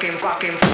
rocking, 0.00 0.18
rocking. 0.22 0.69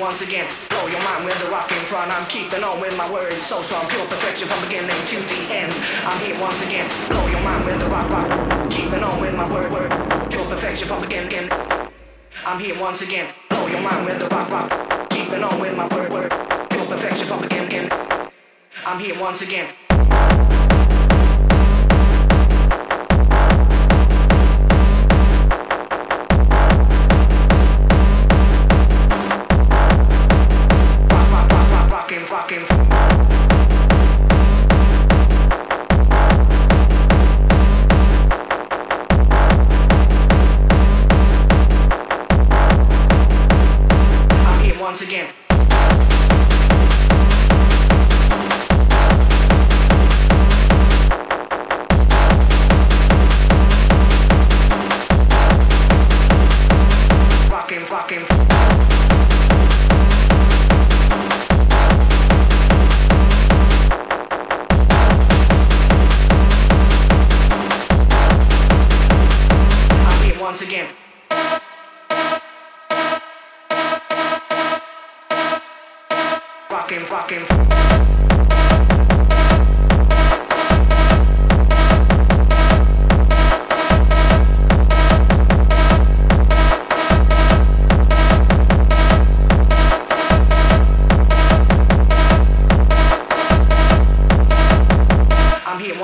Once 0.00 0.22
again. 0.22 0.46
Blow 0.70 0.86
your 0.86 1.02
mind 1.02 1.24
with 1.24 1.38
the 1.42 1.50
rocking. 1.50 1.78
Front, 1.88 2.10
I'm 2.10 2.26
keeping 2.28 2.62
on 2.62 2.80
with 2.80 2.96
my 2.96 3.10
words 3.10 3.42
so 3.42 3.62
strong, 3.62 3.86
pure 3.88 4.06
perfection 4.06 4.48
from 4.48 4.60
beginning 4.66 4.90
to 4.90 5.16
the 5.16 5.40
end. 5.54 5.72
I'm 6.04 6.18
here 6.24 6.38
once 6.40 6.62
again. 6.66 6.88
Blow 7.08 7.26
your 7.28 7.40
mind 7.42 7.64
with 7.64 7.80
the 7.80 7.86
rock, 7.86 8.08
rock. 8.10 8.70
Keeping 8.70 9.02
on 9.02 9.20
with 9.20 9.34
my 9.34 9.50
word, 9.52 9.72
word. 9.72 9.90
Pure 10.30 10.44
perfection 10.46 10.88
from 10.88 11.02
beginning. 11.02 11.50
I'm 12.46 12.60
here 12.60 12.78
once 12.80 13.02
again. 13.02 13.26
Blow 13.50 13.66
your 13.66 13.80
mind 13.80 14.06
with 14.06 14.18
the 14.18 14.28
rock, 14.28 14.50
rock. 14.50 15.10
Keeping 15.10 15.42
on 15.42 15.60
with 15.60 15.76
my 15.76 15.86
word, 15.88 16.12
word. 16.12 16.30
Pure 16.70 16.86
perfection 16.86 17.26
from 17.26 17.42
beginning. 17.42 17.90
I'm 18.86 18.98
here 19.00 19.18
once 19.20 19.42
again. 19.42 19.68
fucking 57.88 58.27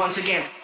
once 0.04 0.19
again. 0.19 0.63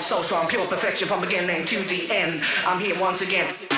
So 0.00 0.22
strong, 0.22 0.46
pure 0.48 0.66
perfection 0.66 1.08
from 1.08 1.20
beginning 1.20 1.64
to 1.66 1.78
the 1.84 2.08
end. 2.10 2.42
I'm 2.66 2.80
here 2.80 2.98
once 3.00 3.22
again. 3.22 3.77